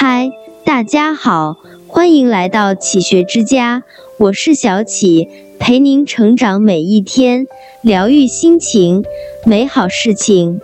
[0.00, 0.30] 嗨，
[0.64, 1.56] 大家好，
[1.88, 3.82] 欢迎来到启学之家，
[4.16, 5.28] 我是小启，
[5.58, 7.48] 陪您成长每一天，
[7.82, 9.02] 疗愈心情，
[9.44, 10.60] 美好事情。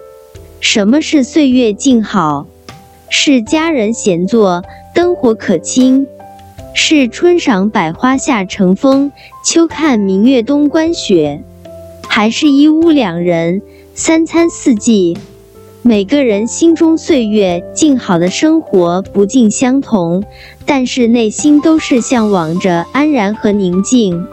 [0.61, 2.47] 什么是岁月静好？
[3.11, 4.63] 是家人闲坐，
[4.95, 6.07] 灯火可亲；
[6.73, 9.11] 是春赏百花夏乘风，
[9.45, 11.41] 秋看明月冬观雪；
[12.09, 13.61] 还是一屋两人，
[13.97, 15.19] 三餐四季？
[15.87, 20.25] 每个人心中岁月静好的生活不尽相同，
[20.65, 24.25] 但是内心都是向往着安然和宁静，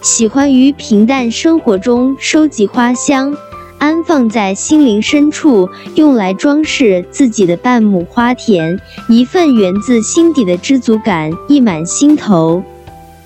[0.00, 3.36] 喜欢于平淡生活中收集花香。
[3.76, 12.62] 安放在心灵深处，用来装饰自己的半亩花田，一份源自心底的知足感溢满心头。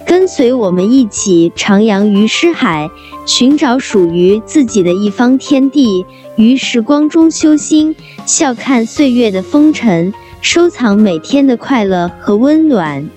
[0.05, 2.91] 跟随我们一起徜徉于诗海，
[3.31, 7.95] 寻找属于自己的一方天地，于时光中修心，
[8.27, 13.09] 笑看岁月的风尘，收藏每天的快乐和温暖，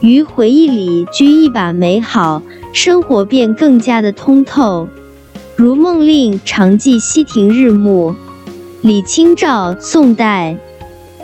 [0.00, 2.42] 于回忆里掬一把美好，
[2.74, 4.86] 生活便更加的通透。
[5.56, 8.14] 如梦令常记溪亭日暮，
[8.82, 10.58] 李清照，宋代。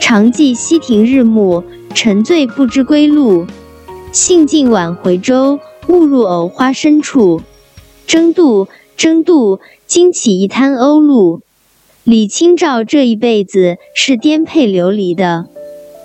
[0.00, 3.46] 常记溪亭日暮，沉醉不知归路。
[4.10, 7.42] 兴尽晚回舟，误入藕花深处。
[8.12, 11.40] 争渡，争渡，惊起一滩鸥鹭。
[12.04, 15.46] 李清照这一辈子是颠沛流离的，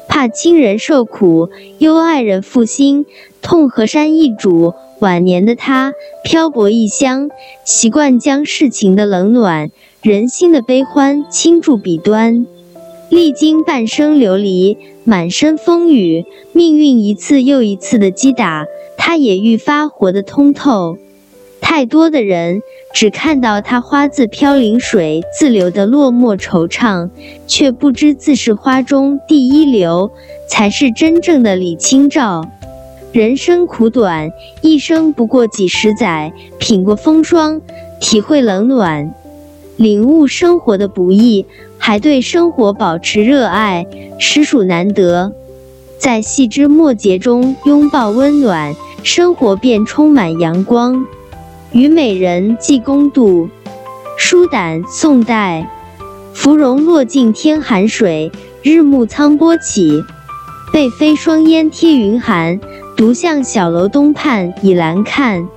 [0.08, 1.50] 怕亲人受苦，
[1.80, 3.06] 忧爱人负心，
[3.42, 4.74] 痛河山易主。
[5.02, 7.30] 晚年的他漂泊异乡，
[7.66, 9.70] 习惯将世情的冷暖、
[10.02, 12.48] 人心的悲欢倾注笔端。
[13.10, 18.66] 历经半生流离、满身风雨，命运一次又一次的击打，
[18.98, 20.98] 他也愈发活得通透。
[21.70, 22.62] 太多的人
[22.94, 27.10] 只看到他花自飘零水自流的落寞惆怅，
[27.46, 30.10] 却不知自是花中第一流，
[30.48, 32.50] 才是真正的李清照。
[33.12, 36.32] 人生苦短，一生不过几十载。
[36.58, 37.62] 品过风霜，
[38.00, 39.14] 体会冷暖，
[39.76, 41.46] 领悟生活的不易，
[41.78, 43.86] 还对生活保持热爱，
[44.18, 45.34] 实属难得。
[45.98, 51.06] 在细枝末节中拥抱温暖，生活便充满阳光。
[51.74, 53.50] 虞美人，寄公渡。
[54.18, 55.70] 舒胆，宋代。
[56.34, 58.32] 芙蓉落尽天寒水，
[58.64, 60.04] 日暮苍波起。
[60.72, 62.60] 被飞霜烟贴云寒。
[62.96, 65.48] 独向小楼东畔倚栏看，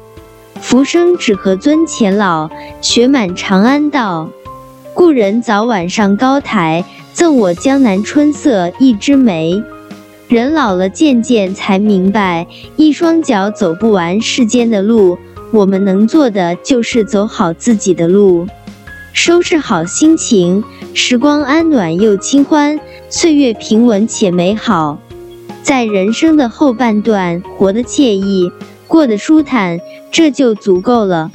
[0.60, 2.50] 浮生只合尊前老，
[2.82, 4.28] 雪满长安道。
[4.92, 6.84] 故人早晚上高台，
[7.14, 9.62] 赠我江南春色一枝梅。
[10.28, 12.46] 人老了渐渐才明白，
[12.76, 15.16] 一双脚走不完世间的路，
[15.52, 18.46] 我们能做的就是走好自己的路，
[19.12, 20.62] 收拾好心情，
[20.94, 22.78] 时光安暖又清欢，
[23.08, 24.98] 岁月平稳且美好。
[25.62, 28.52] 在人生的后半段，活得惬意，
[28.86, 29.80] 过得舒坦，
[30.12, 31.32] 这就足够了。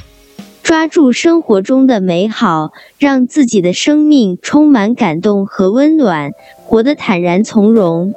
[0.62, 6.32] 抓住生活中的美好，让自己的生命充满感动和温暖，
[6.64, 8.14] 活得坦然从容。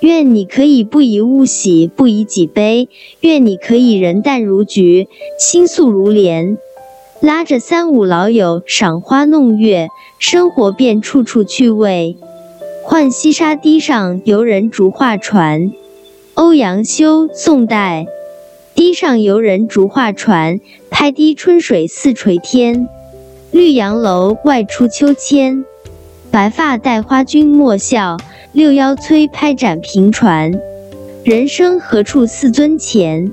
[0.00, 2.88] 愿你可以不以物喜，不以己悲；
[3.20, 6.56] 愿你可以人淡如菊，心素如莲。
[7.20, 9.88] 拉着三五老友赏花弄月，
[10.20, 12.16] 生活便处处趣味。
[12.86, 15.72] 浣溪沙堤上游人逐画船，
[16.34, 18.06] 欧阳修，宋代。
[18.74, 20.60] 堤上游人逐画船，
[20.90, 22.88] 拍堤春水似垂天。
[23.50, 25.64] 绿杨楼外出秋千，
[26.30, 28.16] 白发戴花君莫笑，
[28.58, 30.50] 六幺催拍展平船。
[31.22, 33.30] 人生何处似尊前？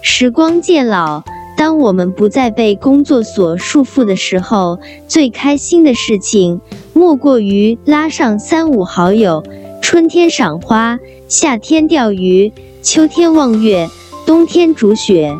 [0.00, 1.22] 时光渐老。
[1.54, 6.62] 当我们不再被工作所束缚的时候，最开心的事情
[6.94, 9.44] 莫过于拉上三五好友，
[9.82, 10.98] 春天赏花，
[11.28, 13.86] 夏天钓鱼，秋天望月，
[14.24, 15.36] 冬天煮雪，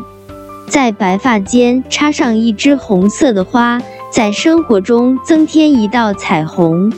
[0.69, 3.81] 在白发间插上一枝红色的花，
[4.11, 6.93] 在生活中增添一道彩虹。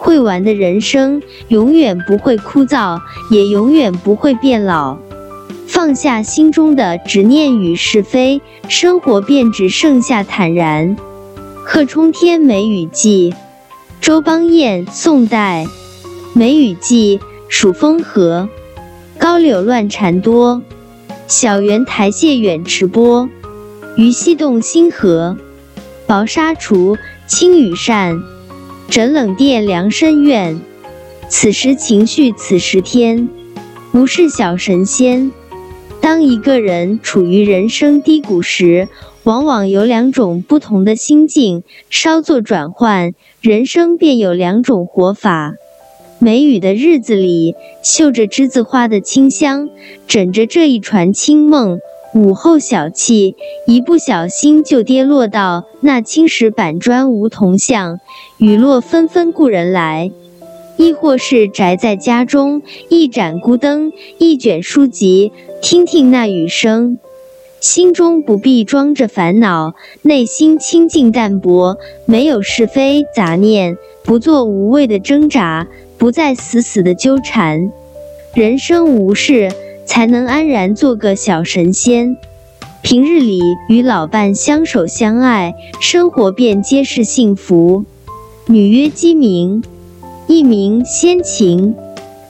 [0.00, 2.98] 会玩的人生永远不会枯燥，
[3.30, 4.96] 也永远不会变老。
[5.66, 10.96] 放下心中的执念与是非，生活便只剩下坦然。
[11.66, 13.34] 贺冲天梅雨季，
[14.00, 15.66] 周邦彦，宋代。
[16.32, 18.48] 梅雨季，暑风和，
[19.18, 20.62] 高柳乱蝉多。
[21.28, 23.28] 小园台榭远池波，
[23.96, 25.36] 鱼戏动新河。
[26.06, 26.96] 薄纱橱，
[27.28, 28.20] 轻羽扇，
[28.90, 30.60] 枕冷殿凉深院。
[31.28, 33.28] 此时情绪此时天，
[33.92, 35.30] 不是小神仙。
[36.00, 38.88] 当一个人处于人生低谷时，
[39.22, 45.54] 往往有两种不同的心境，稍作转换，人生便有两种活法。
[46.18, 47.54] 梅雨的日子里，
[47.84, 49.68] 嗅着栀子花的清香，
[50.08, 51.78] 枕着这一船清梦。
[52.12, 53.36] 午后小憩，
[53.68, 58.00] 一不小心就跌落到那青石板砖梧桐巷，
[58.38, 60.10] 雨落纷纷故人来；
[60.76, 65.30] 亦或是宅在家中，一盏孤灯，一卷书籍，
[65.62, 66.98] 听听那雨声，
[67.60, 71.76] 心中不必装着烦恼，内心清净淡泊，
[72.06, 77.70] 没有是非杂念，不做无谓的挣扎，不再死死的纠缠，
[78.34, 79.48] 人生无事。
[79.84, 82.16] 才能安然做个小神仙。
[82.82, 87.84] 平日里与老伴相守相爱，生活便皆是幸福。
[88.46, 89.62] 女曰鸡鸣，
[90.26, 91.74] 一名先晴；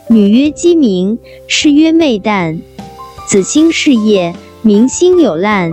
[0.09, 2.61] 女曰鸡鸣，是曰昧旦。
[3.29, 5.71] 子兴事业，民心有滥。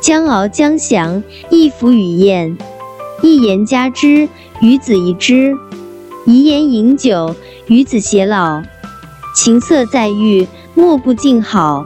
[0.00, 2.56] 将敖将祥，一服与宴。
[3.22, 4.28] 一言加之，
[4.62, 5.52] 与子宜之；
[6.24, 7.34] 一言饮酒，
[7.66, 8.62] 与子偕老。
[9.36, 10.46] 琴瑟在御。
[10.78, 11.84] 莫不敬好，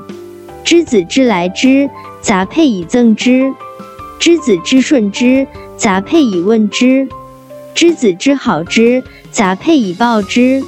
[0.62, 1.88] 知子之来之，
[2.20, 3.50] 杂佩以赠之；
[4.18, 5.46] 知子之顺之，
[5.78, 7.08] 杂佩以问之；
[7.74, 10.62] 知子之好之，杂佩以报之。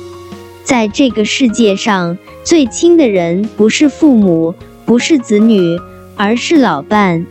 [0.65, 4.55] 在这个世界上，最亲的人不是父母，
[4.87, 5.79] 不是子女，
[6.17, 7.27] 而是老伴。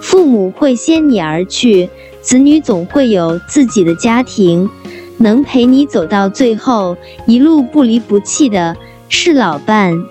[0.00, 1.90] 父母会先你而去，
[2.22, 4.70] 子女总会有自己的家庭，
[5.18, 8.76] 能陪你走到最后，一路不离不弃的
[9.12, 10.06] 是老伴。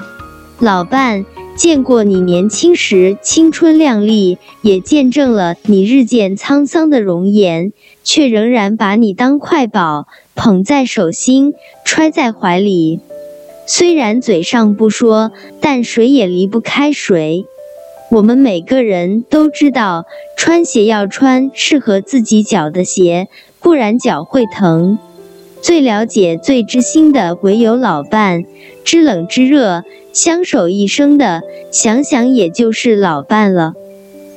[0.60, 1.26] 老伴
[1.56, 7.72] 见过你年轻时青春靓丽，也见证了你日渐沧桑的容颜，
[8.04, 11.54] 却仍然把你当快宝，捧在手心，
[11.86, 13.00] 揣在怀里。
[13.66, 15.32] 虽然嘴上不说，
[15.62, 17.46] 但谁也离不开谁。
[18.12, 20.06] 我们每个人都知道，
[20.36, 23.30] 穿鞋要穿适合自己脚的鞋，
[23.62, 25.00] 不然脚会疼。
[25.62, 28.44] 最了解、最知心的，唯有老伴。
[28.84, 29.84] 知冷知热，
[30.14, 31.42] 相守一生的，
[31.72, 33.74] 想想也就是老伴了。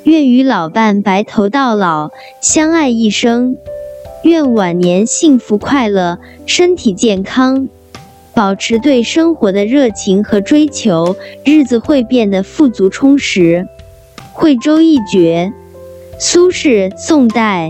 [0.04, 2.10] 愿与老伴白头到老，
[2.40, 3.56] 相爱一生。
[4.24, 7.68] 愿晚年幸福快乐，身体健康，
[8.34, 13.66] 保持对生活的热情和追求，日子会变得富足充实。
[14.32, 15.52] 惠州一绝，
[16.18, 17.68] 苏轼，宋代。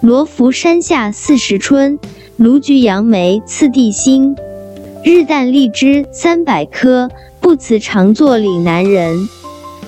[0.00, 1.98] 罗浮山下四时春，
[2.36, 4.34] 卢橘杨梅次第新。
[5.04, 7.08] 日啖荔枝三百颗，
[7.40, 9.28] 不辞长作岭南人。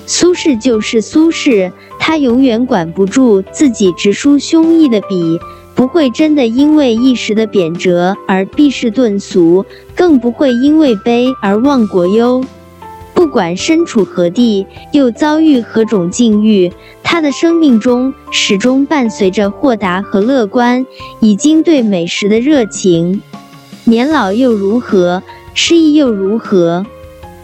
[0.05, 5.37] 苏轼就是苏轼，他永远管不住自己直抒胸臆的笔，
[5.75, 12.41] 不会真的因为一时的贬谪而避世遁俗，更不会因为悲而忘国忧。
[13.17, 16.71] 不管身处何地，又遭遇何种境遇，
[17.01, 20.85] 他的生命中始终伴随着豁达和乐观，
[21.19, 23.19] 已经对美食的热情。
[23.85, 25.23] 年老又如何？
[25.55, 26.85] 失意又如何？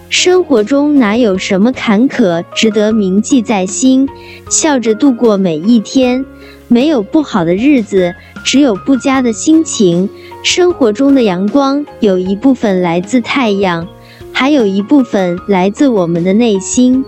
[0.09, 4.07] 生活中哪有什么坎坷值得铭记在心？
[4.51, 6.23] 笑着度过每一天，
[6.67, 8.13] 没有不好的日子，
[8.45, 10.07] 只有不佳的心情。
[10.43, 13.87] 生活中的阳光有一部分来自太阳，
[14.33, 17.05] 还有一部分来自我们的内心。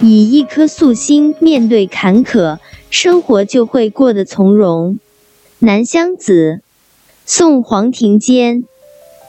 [0.00, 2.58] 以一颗素心面对坎坷，
[2.90, 4.98] 生活就会过得从容。
[5.60, 6.60] 南乡子。
[7.24, 8.64] 宋黄庭坚，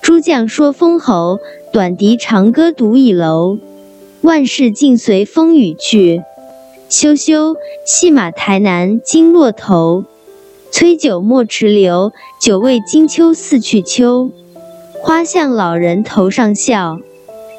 [0.01, 1.39] 诸将说封侯，
[1.71, 3.59] 短笛长歌独倚楼。
[4.21, 6.23] 万事尽随风雨去，
[6.89, 10.05] 休休，戏马台南惊落头。
[10.71, 14.31] 催酒莫迟留，酒味金秋似去秋。
[15.03, 16.99] 花向老人头上笑，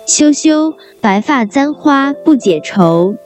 [0.06, 3.16] 羞羞，白发簪花不解愁。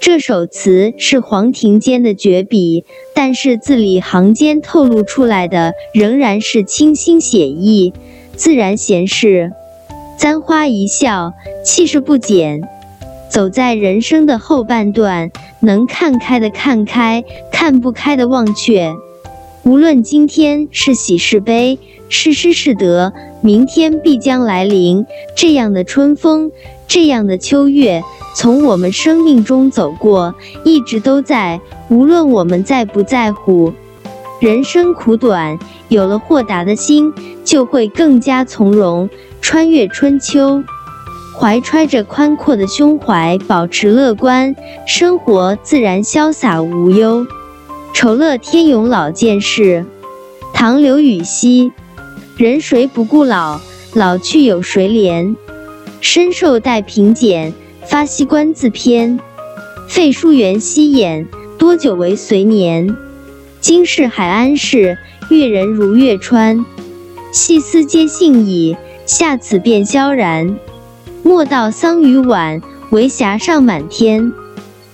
[0.00, 7.92] 这首词是黄庭坚的绝笔，但是字里行间透露出来的仍然是清新写意、
[8.36, 9.52] 自然闲适。
[10.16, 11.32] 簪花一笑，
[11.64, 12.62] 气势不减。
[13.28, 18.92] 走在人生的后半段，能看开的看开，看不开的忘却。
[19.64, 23.12] 无论今天是喜是悲，是失是得，
[23.42, 25.04] 明天必将来临。
[25.36, 26.50] 这样的春风，
[26.88, 28.02] 这样的秋月。
[28.34, 30.34] 从我们生命中走过，
[30.64, 31.60] 一直都在。
[31.90, 33.74] 无论我们在不在乎，
[34.40, 35.58] 人生苦短，
[35.88, 37.12] 有了豁达的心，
[37.44, 39.10] 就会更加从容。
[39.42, 40.62] 穿越春秋，
[41.38, 44.54] 怀揣着宽阔的胸怀，保持乐观，
[44.86, 47.26] 生活自然潇洒无忧。
[47.92, 49.84] 酬乐天永老见识，
[50.54, 51.72] 唐刘禹锡。
[52.42, 53.60] 人谁不顾老？
[53.94, 55.36] 老去有谁怜？
[56.00, 57.54] 身受带贫俭。
[57.86, 59.20] 发西观自偏，
[59.86, 62.96] 废书元夕眼，多久为随年？
[63.60, 64.98] 今世海安市，
[65.30, 66.66] 阅人如月川。
[67.30, 70.58] 细思皆幸矣，下此便萧然。
[71.22, 74.32] 莫道桑榆晚，为霞尚满天。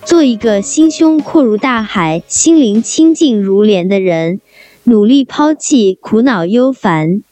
[0.05, 4.43] 做一个心胸阔如大海、心灵清净如莲的人，
[4.85, 7.23] 努力抛弃苦恼忧烦。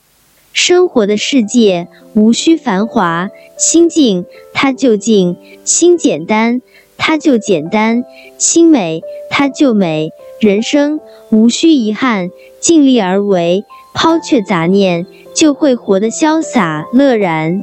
[0.57, 5.37] 生活的世界无需繁华，心静它就静；
[5.67, 6.63] 心简单
[6.97, 8.05] 它就简单；
[8.39, 10.13] 心美它就美。
[10.41, 10.99] 人生
[11.31, 17.63] 无需遗憾，尽力而为，抛却杂念，就会活得潇洒乐然。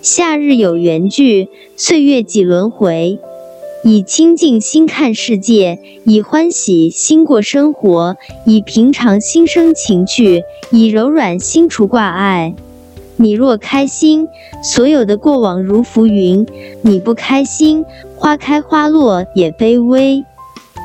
[0.00, 3.18] 夏日有缘聚，岁月几轮回。
[3.82, 12.54] 以清净心看世界，以欢喜心过生活，以平常心生情趣，以柔软心除挂碍。
[13.16, 14.28] 你若开心，
[14.62, 16.46] 所有的过往如浮云；
[16.82, 17.84] 你不开心，
[18.16, 20.22] 花开花落也卑微。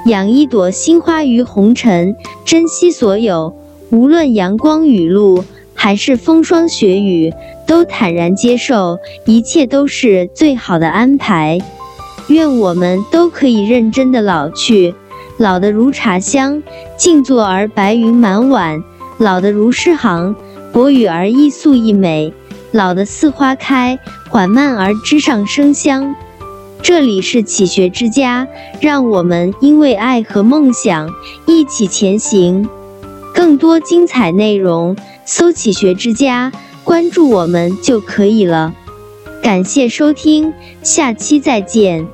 [0.05, 3.53] 养一朵心花于红尘，珍惜所有，
[3.89, 7.33] 无论阳光雨露，还是风霜雪雨，
[7.67, 11.59] 都坦然接受，一切都是最好的安排。
[12.27, 14.95] 愿我们都可以认真的老去，
[15.37, 16.63] 老得如茶香，
[16.97, 18.81] 静坐而白云满碗；
[19.17, 20.35] 老得如诗行，
[20.73, 22.33] 薄雨而艺素亦美；
[22.71, 26.15] 老得似花开，缓慢而枝上生香。
[26.81, 28.47] 这里是启学之家，
[28.79, 31.09] 让我们因为爱和梦想
[31.45, 32.67] 一起前行。
[33.33, 36.51] 更多精彩内容，搜“启学之家”，
[36.83, 38.73] 关注我们就可以了。
[39.43, 42.07] 感谢收听，下期再见。